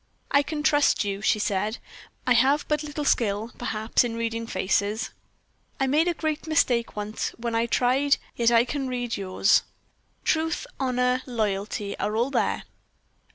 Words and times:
"I 0.31 0.41
can 0.41 0.63
trust 0.63 1.03
you," 1.03 1.21
she 1.21 1.37
said. 1.37 1.77
"I 2.25 2.33
have 2.33 2.67
but 2.67 2.81
little 2.81 3.05
skill, 3.05 3.51
perhaps, 3.59 4.03
in 4.03 4.15
reading 4.15 4.47
faces. 4.47 5.11
I 5.79 5.85
made 5.85 6.07
a 6.07 6.15
great 6.15 6.47
mistake 6.47 6.95
once 6.95 7.29
when 7.37 7.53
I 7.53 7.67
tried, 7.67 8.17
yet 8.35 8.49
I 8.49 8.65
can 8.65 8.87
read 8.87 9.15
yours. 9.15 9.61
Truth, 10.23 10.65
honor, 10.79 11.21
loyalty, 11.27 11.95
are 11.99 12.15
all 12.15 12.31
there. 12.31 12.63